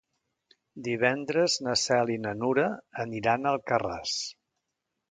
Divendres 0.87 1.57
na 1.67 1.75
Cel 1.83 2.13
i 2.17 2.17
na 2.25 2.33
Nura 2.41 2.67
aniran 3.07 3.47
a 3.53 3.57
Alcarràs. 3.57 4.19